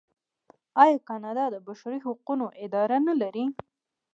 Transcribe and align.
آیا 0.83 0.97
کاناډا 1.07 1.45
د 1.51 1.55
بشري 1.67 1.99
حقونو 2.05 2.45
اداره 2.65 2.97
نلري؟ 3.07 3.45